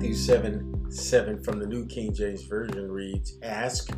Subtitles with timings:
[0.00, 3.90] Matthew 7 7 from the New King James Version reads, Ask,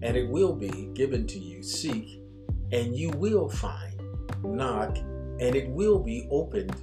[0.00, 1.62] and it will be given to you.
[1.62, 2.22] Seek,
[2.72, 4.00] and you will find.
[4.42, 6.74] Knock, and it will be opened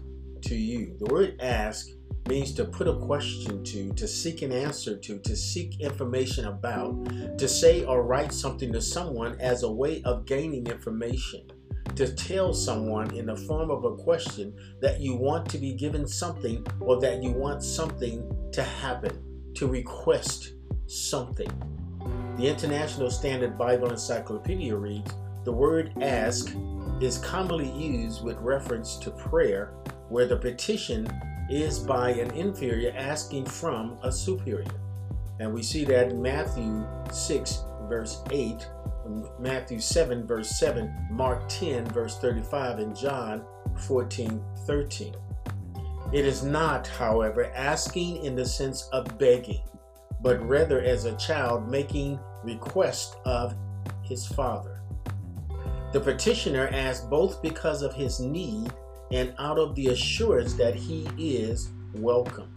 [0.44, 0.96] to you.
[1.00, 1.88] The word ask
[2.30, 7.40] means to put a question to, to seek an answer to, to seek information about,
[7.40, 11.52] to say or write something to someone as a way of gaining information,
[11.98, 16.08] to tell someone in the form of a question that you want to be given
[16.08, 19.20] something or that you want something to happen,
[19.56, 20.54] to request
[20.86, 21.50] something.
[22.38, 25.12] The International Standard Bible Encyclopedia reads
[25.44, 26.56] The word ask
[27.02, 29.74] is commonly used with reference to prayer,
[30.10, 31.08] where the petition
[31.50, 34.68] is by an inferior asking from a superior.
[35.40, 38.68] And we see that in Matthew 6, verse 8,
[39.40, 43.44] Matthew 7, verse 7, Mark 10, verse 35, and John
[43.86, 45.16] 14, 13.
[46.14, 49.62] It is not, however, asking in the sense of begging,
[50.22, 53.56] but rather as a child making request of
[54.04, 54.82] his father.
[55.94, 58.72] The petitioner asks both because of his need
[59.12, 62.54] and out of the assurance that he is welcome.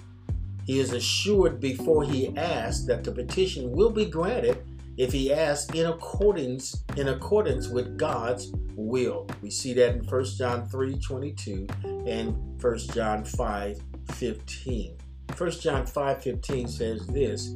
[0.64, 4.62] He is assured before he asks that the petition will be granted
[4.96, 9.26] if he asks in accordance in accordance with God's will.
[9.42, 11.66] We see that in 1 John 3 22
[12.06, 13.80] and 1 John 5
[14.12, 14.96] 15.
[15.36, 17.54] 1 John 5 15 says this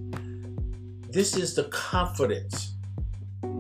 [1.10, 2.74] This is the confidence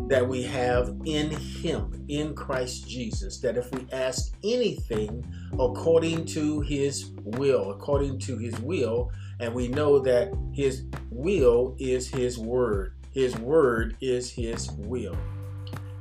[0.08, 6.60] that we have in Him, in Christ Jesus, that if we ask anything according to
[6.60, 12.94] His will, according to His will, and we know that His will is His word,
[13.14, 15.16] His word is His will.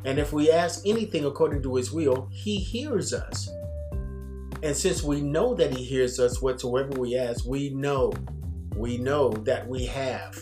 [0.06, 3.50] And if we ask anything according to His will, He hears us.
[4.64, 8.12] And since we know that He hears us whatsoever we ask, we know,
[8.76, 10.38] we know that we have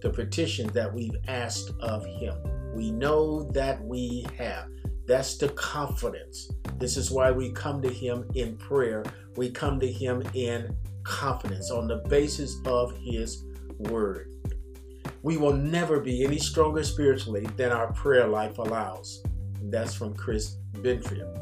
[0.00, 2.36] the petition that we've asked of Him.
[2.74, 4.68] We know that we have.
[5.06, 6.50] That's the confidence.
[6.78, 9.04] This is why we come to Him in prayer.
[9.36, 13.44] We come to Him in confidence on the basis of His
[13.78, 14.35] Word.
[15.26, 19.24] We will never be any stronger spiritually than our prayer life allows.
[19.60, 21.36] That's from Chris Benfield.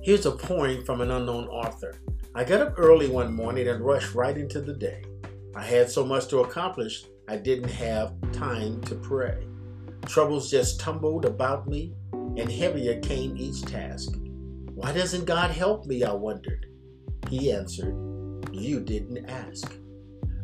[0.00, 2.00] Here's a poem from an unknown author.
[2.34, 5.04] I got up early one morning and rushed right into the day.
[5.54, 9.46] I had so much to accomplish, I didn't have time to pray.
[10.06, 14.14] Troubles just tumbled about me, and heavier came each task.
[14.74, 16.04] Why doesn't God help me?
[16.04, 16.68] I wondered.
[17.28, 17.94] He answered,
[18.50, 19.76] You didn't ask.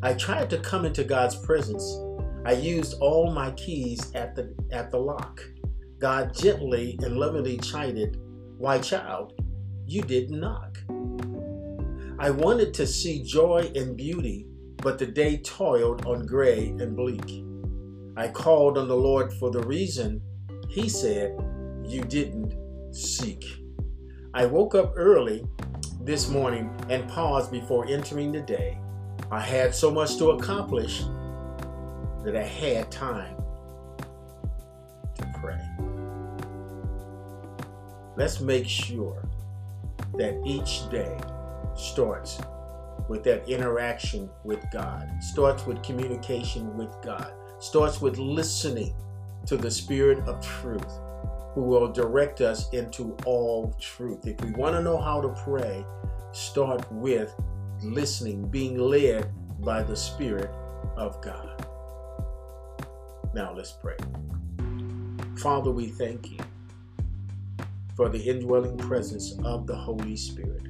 [0.03, 1.85] I tried to come into God's presence.
[2.47, 5.43] I used all my keys at the at the lock.
[5.99, 8.17] God gently and lovingly chided,
[8.57, 9.35] Why, child,
[9.87, 10.79] you didn't knock.
[12.19, 14.47] I wanted to see joy and beauty,
[14.79, 17.45] but the day toiled on gray and bleak.
[18.17, 20.23] I called on the Lord for the reason
[20.71, 21.39] He said,
[21.85, 22.55] You didn't
[22.95, 23.45] seek.
[24.33, 25.45] I woke up early
[26.01, 28.79] this morning and paused before entering the day.
[29.31, 31.03] I had so much to accomplish
[32.25, 33.37] that I had time
[35.15, 35.61] to pray.
[38.17, 39.29] Let's make sure
[40.15, 41.19] that each day
[41.77, 42.41] starts
[43.09, 48.95] with that interaction with God, starts with communication with God starts with listening
[49.47, 50.99] to the Spirit of truth
[51.55, 54.27] who will direct us into all truth.
[54.27, 55.85] If we want to know how to pray,
[56.33, 57.35] start with
[57.83, 59.31] listening, being led
[59.61, 60.51] by the Spirit
[60.97, 61.67] of God.
[63.35, 63.97] Now let's pray.
[65.37, 66.39] Father, we thank you
[67.97, 70.69] for the indwelling presence of the Holy Spirit.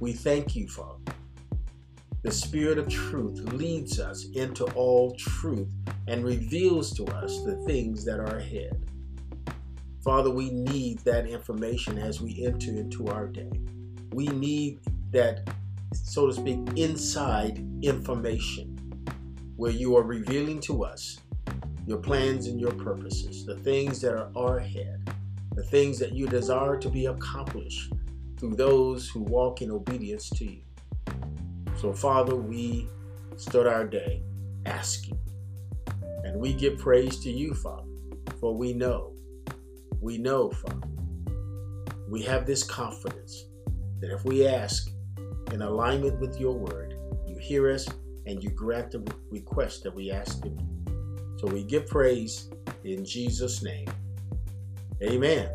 [0.00, 0.98] We thank you, Father.
[2.22, 5.72] The Spirit of truth leads us into all truth
[6.08, 8.76] and reveals to us the things that are ahead.
[10.04, 13.50] Father, we need that information as we enter into our day.
[14.12, 14.80] We need
[15.10, 15.48] that,
[15.92, 18.76] so to speak, inside information
[19.56, 21.20] where you are revealing to us
[21.86, 25.10] your plans and your purposes, the things that are, ahead,
[25.54, 27.92] the things that you desire to be accomplished
[28.38, 30.62] through those who walk in obedience to you.
[31.80, 32.88] So, Father, we
[33.36, 34.22] start our day
[34.66, 35.18] asking
[36.24, 37.88] and we give praise to you, Father,
[38.38, 39.14] for we know,
[40.00, 40.88] we know, Father,
[42.08, 43.46] we have this confidence
[44.00, 44.90] that if we ask
[45.52, 46.94] in alignment with your word,
[47.26, 47.86] you hear us
[48.26, 50.56] and you grant the request that we ask you.
[51.38, 52.50] So we give praise
[52.84, 53.88] in Jesus' name.
[55.02, 55.48] Amen.